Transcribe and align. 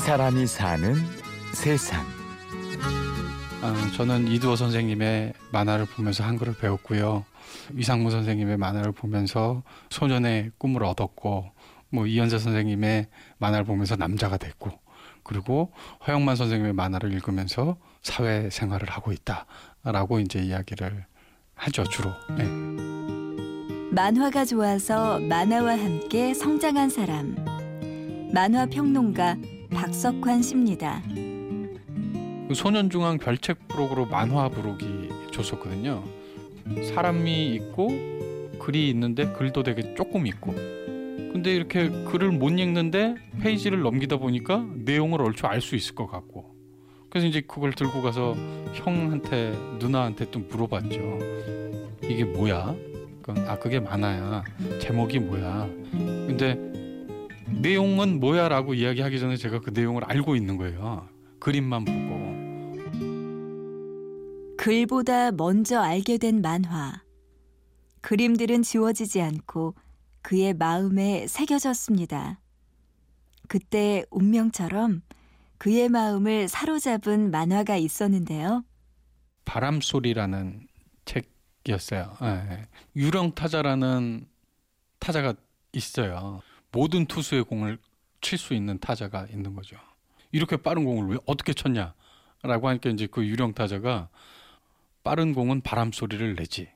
사람이 0.00 0.46
사는 0.46 0.94
세상. 1.52 2.04
아, 3.62 3.90
저는 3.94 4.28
이두호 4.28 4.56
선생님의 4.56 5.34
만화를 5.52 5.84
보면서 5.84 6.24
한글을 6.24 6.56
배웠고요. 6.56 7.24
이상무 7.76 8.10
선생님의 8.10 8.56
만화를 8.56 8.92
보면서 8.92 9.62
소년의 9.90 10.52
꿈을 10.56 10.84
얻었고, 10.84 11.50
뭐 11.90 12.06
이현세 12.06 12.38
선생님의 12.38 13.08
만화를 13.38 13.66
보면서 13.66 13.94
남자가 13.94 14.38
됐고, 14.38 14.70
그리고 15.22 15.70
허영만 16.06 16.34
선생님의 16.34 16.72
만화를 16.72 17.12
읽으면서 17.12 17.76
사회 18.02 18.48
생활을 18.48 18.88
하고 18.88 19.12
있다라고 19.12 20.20
이제 20.20 20.40
이야기를 20.40 21.04
하죠 21.54 21.84
주로. 21.84 22.10
네. 22.38 22.44
만화가 23.92 24.46
좋아서 24.46 25.20
만화와 25.20 25.72
함께 25.78 26.32
성장한 26.32 26.88
사람. 26.88 27.36
만화 28.32 28.64
평론가 28.64 29.36
박석환 29.72 30.42
씨입니다. 30.42 31.02
그 32.48 32.54
소년중앙 32.54 33.18
별책 33.18 33.68
부록으로 33.68 34.06
만화 34.06 34.48
부록이 34.48 35.08
줬었거든요. 35.30 36.02
사람이 36.94 37.54
있고 37.54 37.88
글이 38.58 38.90
있는데 38.90 39.32
글도 39.32 39.62
되게 39.62 39.94
조금 39.94 40.26
있고 40.26 40.52
근데 40.52 41.54
이렇게 41.54 41.88
글을 42.06 42.32
못 42.32 42.50
읽는데 42.50 43.14
페이지를 43.40 43.80
넘기다 43.82 44.16
보니까 44.16 44.66
내용을 44.84 45.22
얼추 45.22 45.46
알 45.46 45.60
수 45.60 45.76
있을 45.76 45.94
것 45.94 46.06
같고 46.08 46.54
그래서 47.08 47.26
이제 47.26 47.40
그걸 47.40 47.72
들고 47.72 48.02
가서 48.02 48.34
형한테 48.74 49.52
누나한테 49.78 50.30
또 50.30 50.40
물어봤죠. 50.40 51.18
이게 52.04 52.24
뭐야? 52.24 52.74
아 53.46 53.58
그게 53.58 53.78
만화야. 53.78 54.42
제목이 54.80 55.20
뭐야? 55.20 55.68
근데 55.92 56.56
내용은 57.60 58.20
뭐야 58.20 58.48
라고 58.48 58.74
이야기하기 58.74 59.20
전에 59.20 59.36
제가 59.36 59.60
그 59.60 59.70
내용을 59.70 60.04
알고 60.04 60.34
있는 60.36 60.56
거예요. 60.56 61.08
그림만 61.38 61.84
보고. 61.84 62.30
글보다 64.56 65.32
먼저 65.32 65.80
알게 65.80 66.18
된 66.18 66.40
만화. 66.42 67.02
그림들은 68.00 68.62
지워지지 68.62 69.20
않고 69.20 69.74
그의 70.22 70.54
마음에 70.54 71.26
새겨졌습니다. 71.26 72.40
그때 73.48 74.04
운명처럼 74.10 75.02
그의 75.58 75.88
마음을 75.88 76.48
사로잡은 76.48 77.30
만화가 77.30 77.76
있었는데요. 77.76 78.64
바람소리라는 79.44 80.66
책이었어요. 81.04 82.16
네. 82.22 82.66
유령 82.96 83.34
타자라는 83.34 84.26
타자가 84.98 85.34
있어요. 85.72 86.40
모든 86.72 87.06
투수의 87.06 87.44
공을 87.44 87.78
칠 88.20 88.38
수 88.38 88.54
있는 88.54 88.78
타자가 88.78 89.26
있는 89.32 89.54
거죠. 89.54 89.76
이렇게 90.32 90.56
빠른 90.56 90.84
공을 90.84 91.08
왜 91.14 91.18
어떻게 91.26 91.52
쳤냐? 91.52 91.94
라고 92.42 92.68
하니까 92.68 92.90
이제 92.90 93.06
그 93.10 93.26
유령 93.26 93.54
타자가 93.54 94.08
빠른 95.02 95.34
공은 95.34 95.62
바람 95.62 95.90
소리를 95.92 96.34
내지. 96.36 96.68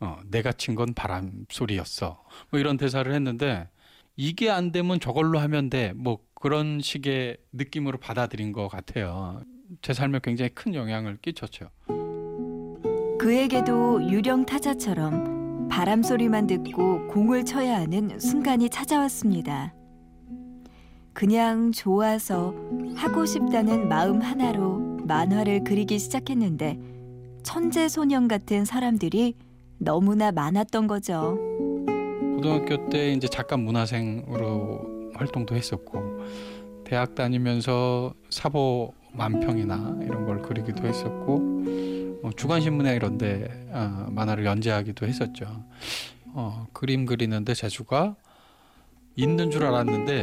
어, 0.00 0.18
내가 0.26 0.52
친 0.52 0.74
건 0.74 0.94
바람 0.94 1.46
소리였어. 1.48 2.22
뭐 2.50 2.60
이런 2.60 2.76
대사를 2.76 3.10
했는데 3.12 3.68
이게 4.16 4.50
안 4.50 4.72
되면 4.72 5.00
저걸로 5.00 5.38
하면 5.40 5.70
돼. 5.70 5.92
뭐 5.94 6.18
그런 6.34 6.80
식의 6.80 7.38
느낌으로 7.52 7.98
받아들인 7.98 8.52
것 8.52 8.68
같아요. 8.68 9.42
제 9.82 9.92
삶에 9.92 10.20
굉장히 10.22 10.50
큰 10.50 10.74
영향을 10.74 11.16
끼쳤죠. 11.18 11.70
그에게도 13.18 14.08
유령 14.10 14.46
타자처럼 14.46 15.35
바람 15.76 16.02
소리만 16.02 16.46
듣고 16.46 17.06
공을 17.08 17.44
쳐야 17.44 17.80
하는 17.80 18.18
순간이 18.18 18.70
찾아왔습니다. 18.70 19.74
그냥 21.12 21.70
좋아서 21.70 22.54
하고 22.94 23.26
싶다는 23.26 23.86
마음 23.86 24.22
하나로 24.22 24.78
만화를 25.06 25.64
그리기 25.64 25.98
시작했는데 25.98 26.78
천재 27.42 27.90
소년 27.90 28.26
같은 28.26 28.64
사람들이 28.64 29.34
너무나 29.76 30.32
많았던 30.32 30.86
거죠. 30.86 31.36
고등학교 32.36 32.88
때 32.88 33.12
이제 33.12 33.28
작가 33.28 33.58
문화생으로 33.58 35.12
활동도 35.12 35.54
했었고 35.56 36.00
대학 36.84 37.14
다니면서 37.14 38.14
사보 38.30 38.94
만평이나 39.12 39.98
이런 40.00 40.24
걸 40.24 40.40
그리기도 40.40 40.86
했었고 40.86 41.85
어, 42.26 42.30
주간 42.32 42.60
신문에 42.60 42.96
이런데 42.96 43.68
어, 43.70 44.08
만화를 44.10 44.44
연재하기도 44.44 45.06
했었죠. 45.06 45.64
어, 46.34 46.66
그림 46.72 47.06
그리는데 47.06 47.54
재주가 47.54 48.16
있는 49.14 49.48
줄 49.48 49.64
알았는데 49.64 50.22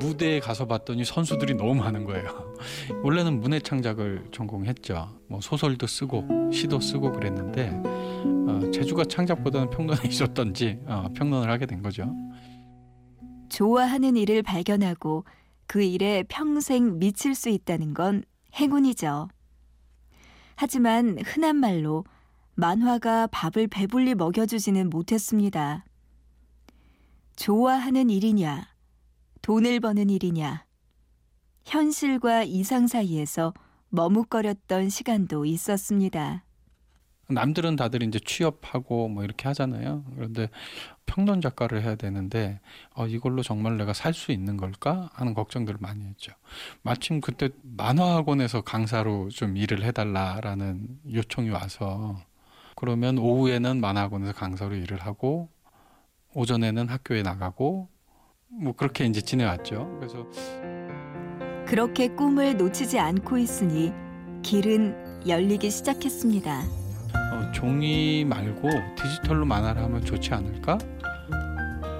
무대에 0.00 0.40
가서 0.40 0.66
봤더니 0.66 1.04
선수들이 1.04 1.54
너무 1.54 1.76
많은 1.76 2.04
거예요. 2.06 2.56
원래는 3.04 3.38
문해 3.38 3.60
창작을 3.60 4.30
전공했죠. 4.32 5.16
뭐 5.28 5.40
소설도 5.40 5.86
쓰고 5.86 6.50
시도 6.52 6.80
쓰고 6.80 7.12
그랬는데 7.12 7.70
어, 7.84 8.70
재주가 8.72 9.04
창작보다는 9.04 9.70
평론에 9.70 10.00
있었던지 10.10 10.80
어, 10.86 11.06
평론을 11.14 11.48
하게 11.48 11.66
된 11.66 11.82
거죠. 11.82 12.12
좋아하는 13.48 14.16
일을 14.16 14.42
발견하고 14.42 15.24
그 15.68 15.82
일에 15.82 16.24
평생 16.26 16.98
미칠 16.98 17.36
수 17.36 17.48
있다는 17.48 17.94
건 17.94 18.24
행운이죠. 18.56 19.28
하지만 20.62 21.18
흔한 21.24 21.56
말로 21.56 22.04
만화가 22.54 23.26
밥을 23.32 23.66
배불리 23.66 24.14
먹여주지는 24.14 24.90
못했습니다. 24.90 25.84
좋아하는 27.34 28.08
일이냐, 28.10 28.68
돈을 29.42 29.80
버는 29.80 30.08
일이냐. 30.08 30.64
현실과 31.64 32.44
이상 32.44 32.86
사이에서 32.86 33.52
머뭇거렸던 33.88 34.88
시간도 34.88 35.46
있었습니다. 35.46 36.44
남들은 37.34 37.76
다들 37.76 38.02
이제 38.02 38.18
취업하고 38.18 39.08
뭐 39.08 39.24
이렇게 39.24 39.48
하잖아요. 39.48 40.04
그런데 40.14 40.48
평론 41.06 41.40
작가를 41.40 41.82
해야 41.82 41.94
되는데 41.94 42.60
어, 42.94 43.06
이걸로 43.06 43.42
정말 43.42 43.76
내가 43.76 43.92
살 43.92 44.12
수 44.14 44.30
있는 44.32 44.56
걸까 44.56 45.10
하는 45.14 45.34
걱정들을 45.34 45.78
많이 45.80 46.04
했죠. 46.04 46.32
마침 46.82 47.20
그때 47.20 47.48
만화학원에서 47.62 48.60
강사로 48.62 49.30
좀 49.30 49.56
일을 49.56 49.82
해달라라는 49.84 50.86
요청이 51.12 51.50
와서 51.50 52.20
그러면 52.76 53.18
오후에는 53.18 53.80
만화학원에서 53.80 54.32
강사로 54.32 54.74
일을 54.74 54.98
하고 55.00 55.48
오전에는 56.34 56.88
학교에 56.88 57.22
나가고 57.22 57.88
뭐 58.48 58.72
그렇게 58.74 59.04
이제 59.06 59.20
지내왔죠. 59.20 59.96
그래서 59.98 60.26
그렇게 61.66 62.08
꿈을 62.08 62.56
놓치지 62.56 62.98
않고 62.98 63.38
있으니 63.38 63.92
길은 64.42 65.26
열리기 65.28 65.70
시작했습니다. 65.70 66.81
어, 67.42 67.52
종이 67.52 68.24
말고 68.24 68.70
디지털로 68.96 69.44
만화를 69.44 69.82
하면 69.82 70.04
좋지 70.04 70.32
않을까? 70.32 70.78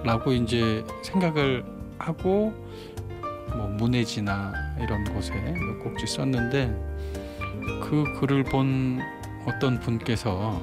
라고 0.04 0.32
이제 0.32 0.84
생각을 1.03 1.64
하고 1.98 2.53
뭐 3.54 3.66
문해지나 3.69 4.52
이런 4.81 5.04
곳에 5.04 5.34
몇 5.34 5.78
곡지 5.82 6.06
썼는데 6.06 6.66
그 7.82 8.04
글을 8.20 8.44
본 8.44 9.00
어떤 9.47 9.78
분께서 9.81 10.60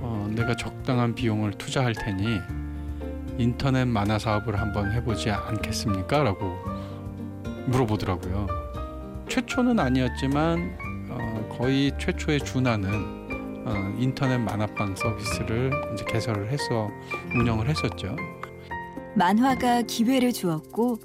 어, 0.00 0.28
내가 0.34 0.54
적당한 0.56 1.14
비용을 1.14 1.52
투자할 1.52 1.92
테니 1.92 2.38
인터넷 3.38 3.84
만화 3.84 4.18
사업을 4.18 4.58
한번 4.58 4.90
해보지 4.92 5.30
않겠습니까? 5.30 6.22
라고 6.22 6.56
물어보더라고요. 7.66 8.46
최초는 9.28 9.78
아니었지만 9.78 10.78
어, 11.10 11.56
거의 11.58 11.92
최초의 11.98 12.40
준하는 12.40 13.17
어, 13.68 13.94
인터넷 13.98 14.38
만화방 14.38 14.96
서비스를 14.96 15.70
이제 15.92 16.04
개설을 16.06 16.50
해서 16.50 16.88
운영을 17.34 17.68
했었죠. 17.68 18.16
만화가 19.14 19.82
기회를 19.82 20.32
주었고 20.32 20.98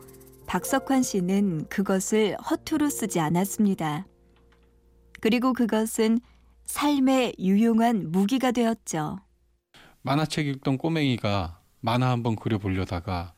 박석환 0.47 1.03
씨는 1.03 1.67
그것을 1.67 2.37
허투루 2.37 2.89
쓰지 2.89 3.19
않았습니다. 3.19 4.05
그리고 5.19 5.51
그것은 5.51 6.19
삶의 6.65 7.35
유용한 7.39 8.11
무기가 8.11 8.51
되었죠. 8.51 9.19
만화책 10.01 10.47
읽던 10.47 10.77
꼬맹이가 10.77 11.59
만화 11.81 12.09
한번 12.11 12.37
그려보려다가 12.37 13.33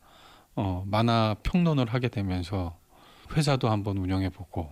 어, 0.56 0.84
만화 0.88 1.36
평론을 1.42 1.88
하게 1.88 2.10
되면서 2.10 2.78
회사도 3.36 3.70
한번 3.70 3.98
운영해 3.98 4.30
보고 4.30 4.72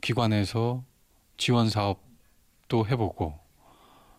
기관에서 0.00 0.84
지원 1.36 1.68
사업 1.68 2.05
도 2.68 2.86
해보고 2.86 3.38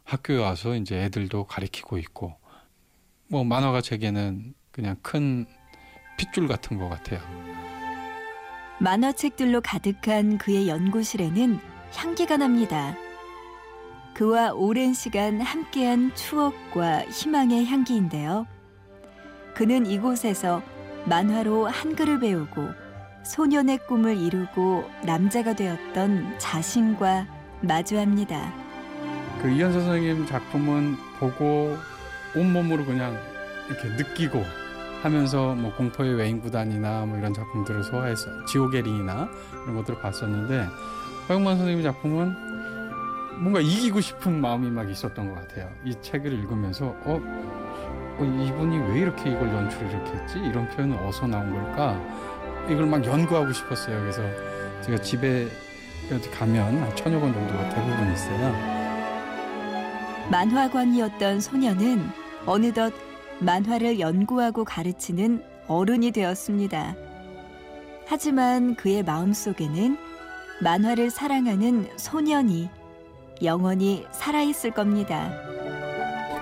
학교에 0.04 0.38
와서 0.38 0.76
이제 0.76 1.04
애들도 1.04 1.46
가리키고 1.46 1.98
있고 1.98 2.36
뭐 3.28 3.44
만화가 3.44 3.82
제게는 3.82 4.54
그냥 4.72 4.96
큰 5.02 5.46
핏줄 6.18 6.48
같은 6.48 6.78
것 6.78 6.88
같아요. 6.88 7.20
만화책들로 8.80 9.62
가득한 9.62 10.38
그의 10.38 10.70
연구실에는 10.70 11.60
향기가 11.94 12.38
납니다. 12.38 12.96
그와 14.14 14.54
오랜 14.54 14.94
시간 14.94 15.42
함께한 15.42 16.16
추억과 16.16 17.06
희망의 17.06 17.66
향기인데요. 17.66 18.48
그는 19.54 19.86
이곳에서 19.86 20.62
만화로 21.06 21.68
한글을 21.68 22.20
배우고 22.20 22.70
소년의 23.24 23.86
꿈을 23.88 24.18
이루고 24.18 24.90
남자가 25.04 25.54
되었던 25.54 26.40
자신과 26.40 27.37
마주합니다. 27.62 28.54
그 29.42 29.50
이현서 29.50 29.82
선생님 29.82 30.26
작품은 30.26 30.98
보고 31.20 31.78
온몸으로 32.36 32.86
그냥 32.86 33.18
이렇게 33.70 33.90
느끼고 33.90 34.44
하면서 35.02 35.54
뭐 35.56 35.74
공포의 35.76 36.16
외인 36.16 36.42
구단이나 36.42 37.06
뭐 37.06 37.18
이런 37.18 37.34
작품들을 37.34 37.84
소화해서 37.84 38.46
지옥의 38.46 38.82
링이나 38.84 39.30
이런 39.64 39.76
것들을 39.76 40.02
봤었는데 40.02 40.68
허영만 41.30 41.58
선생님 41.58 41.84
작품은 41.84 42.48
뭔가 43.40 43.60
이기고 43.60 44.02
싶은 44.02 44.42
마음이 44.42 44.70
막 44.72 44.90
있었던 44.90 45.30
것 45.30 45.36
같아요. 45.42 45.70
이 45.86 45.94
책을 46.02 46.34
읽으면서 46.34 46.88
어, 47.04 47.22
어 48.20 48.24
이분이 48.24 48.78
왜 48.90 49.00
이렇게 49.02 49.30
이걸 49.30 49.48
연출을 49.50 49.92
이렇게 49.92 50.12
했지? 50.12 50.40
이런 50.40 50.68
표현은 50.70 50.98
어디서 50.98 51.28
나온 51.28 51.54
걸까? 51.54 52.02
이걸 52.68 52.88
막 52.88 53.06
연구하고 53.06 53.54
싶었어요. 53.54 54.00
그래서 54.00 54.24
제가 54.82 54.98
집에 54.98 55.48
가면 56.10 56.82
한 56.82 56.96
천여 56.96 57.20
권 57.20 57.34
정도가 57.34 57.70
대부분 57.70 58.14
있어요. 58.14 58.54
만화관이었던 60.30 61.40
소녀는 61.40 62.10
어느덧 62.46 62.94
만화를 63.40 64.00
연구하고 64.00 64.64
가르치는 64.64 65.44
어른이 65.68 66.12
되었습니다. 66.12 66.96
하지만 68.08 68.76
그의 68.76 69.04
마음속에는 69.04 69.98
만화를 70.62 71.10
사랑하는 71.10 71.88
소년이 71.98 72.70
영원히 73.44 74.06
살아있을 74.12 74.72
겁니다. 74.72 75.30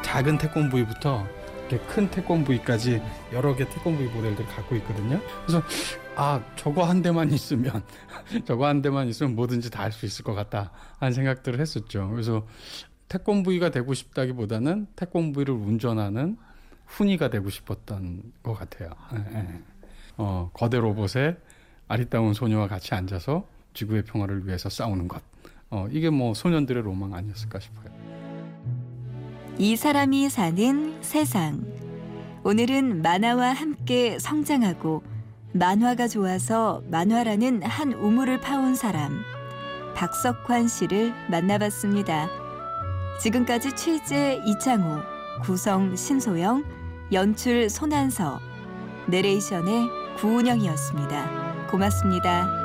작은 0.03 0.38
태권브이부터 0.38 1.25
이렇게 1.69 1.77
큰 1.88 2.09
태권브이까지 2.12 3.01
여러 3.33 3.56
개 3.56 3.67
태권브이 3.67 4.07
모델들 4.09 4.45
갖고 4.45 4.75
있거든요. 4.77 5.19
그래서 5.45 5.63
아 6.15 6.41
저거 6.56 6.83
한 6.83 7.01
대만 7.01 7.31
있으면 7.31 7.83
저거 8.45 8.67
한 8.67 8.81
대만 8.81 9.07
있으면 9.07 9.35
뭐든지 9.35 9.69
다 9.71 9.83
할 9.83 9.91
수 9.91 10.06
있을 10.06 10.23
것 10.23 10.33
같다 10.33 10.71
하는 11.00 11.13
생각들을 11.13 11.59
했었죠. 11.59 12.09
그래서 12.12 12.45
태권브이가 13.07 13.69
되고 13.69 13.94
싶다기보다는 13.94 14.88
태권브이를 14.95 15.53
운전하는 15.53 16.38
훈이가 16.88 17.29
되고 17.29 17.50
싶었던 17.50 18.21
것 18.44 18.53
같아요. 18.53 18.89
예, 19.15 19.38
예. 19.39 19.59
어, 20.17 20.50
거대 20.53 20.79
로봇에 20.79 21.38
아리따운 21.88 22.33
소녀와 22.33 22.67
같이 22.67 22.94
앉아서 22.95 23.47
지구의 23.73 24.03
평화를 24.03 24.47
위해서 24.47 24.69
싸우는 24.69 25.07
것. 25.07 25.21
어, 25.69 25.88
이게 25.91 26.09
뭐 26.09 26.33
소년들의 26.33 26.81
로망 26.83 27.13
아니었을까 27.13 27.59
싶어요. 27.59 27.94
이 29.57 29.77
사람이 29.77 30.29
사는 30.29 31.01
세상. 31.01 31.63
오늘은 32.43 33.01
만화와 33.01 33.53
함께 33.53 34.19
성장하고 34.19 35.01
만화가 35.53 36.09
좋아서 36.09 36.83
만화라는 36.89 37.63
한 37.63 37.93
우물을 37.93 38.41
파온 38.41 38.75
사람 38.75 39.17
박석환 39.95 40.67
씨를 40.67 41.13
만나봤습니다. 41.31 42.29
지금까지 43.21 43.71
취재 43.77 44.41
이창호, 44.45 44.99
구성 45.41 45.95
신소영, 45.95 46.65
연출 47.13 47.69
손한서, 47.69 48.41
내레이션의 49.07 49.87
구운영이었습니다. 50.17 51.67
고맙습니다. 51.71 52.64